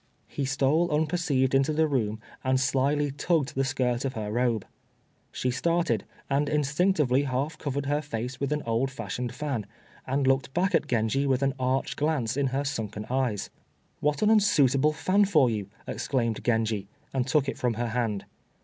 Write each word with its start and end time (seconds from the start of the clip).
He 0.27 0.45
stole 0.45 0.89
unperceived 0.89 1.53
into 1.53 1.73
the 1.73 1.87
room, 1.87 2.19
and 2.43 2.59
slyly 2.59 3.11
tugged 3.11 3.53
the 3.53 3.63
skirt 3.63 4.03
of 4.03 4.13
her 4.13 4.31
robe. 4.31 4.65
She 5.31 5.51
started, 5.51 6.05
and 6.27 6.49
instinctively 6.49 7.25
half 7.25 7.59
concealed 7.59 7.85
her 7.85 8.01
face 8.01 8.39
with 8.39 8.51
an 8.51 8.63
old 8.65 8.89
fashioned 8.89 9.31
fan, 9.31 9.67
and 10.07 10.25
looked 10.25 10.55
back 10.55 10.73
at 10.73 10.87
Genji 10.87 11.27
with 11.27 11.43
an 11.43 11.53
arch 11.59 11.95
glance 11.95 12.35
in 12.35 12.47
her 12.47 12.63
sunken 12.65 13.05
eyes. 13.11 13.51
"What 13.99 14.23
an 14.23 14.31
unsuitable 14.31 14.91
fan 14.93 15.25
for 15.25 15.51
you!" 15.51 15.67
exclaimed 15.85 16.43
Genji, 16.43 16.87
and 17.13 17.27
took 17.27 17.47
it 17.47 17.59
from 17.59 17.75
her 17.75 17.89
hand. 17.89 18.25